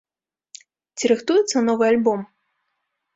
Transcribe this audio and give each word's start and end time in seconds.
Ці 0.97 1.11
рыхтуецца 1.11 1.57
новы 1.67 1.83
альбом? 1.91 2.25